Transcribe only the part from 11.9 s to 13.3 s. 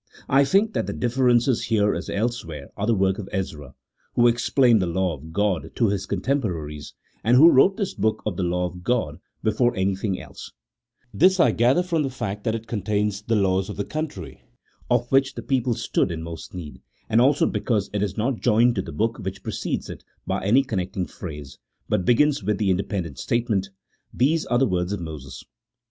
the fact that it contains